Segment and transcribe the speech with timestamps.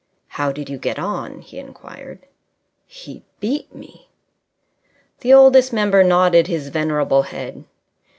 [0.29, 2.25] "How did you get on?" he inquired.
[2.87, 4.09] "He beat me."
[5.19, 7.65] The Oldest Member nodded his venerable head.